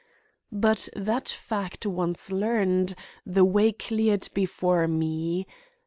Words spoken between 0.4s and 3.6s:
But that fact once learned, the